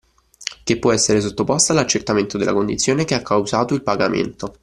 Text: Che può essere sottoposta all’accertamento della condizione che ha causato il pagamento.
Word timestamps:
Che 0.63 0.79
può 0.79 0.91
essere 0.91 1.21
sottoposta 1.21 1.73
all’accertamento 1.73 2.39
della 2.39 2.53
condizione 2.55 3.05
che 3.05 3.13
ha 3.13 3.21
causato 3.21 3.75
il 3.75 3.83
pagamento. 3.83 4.55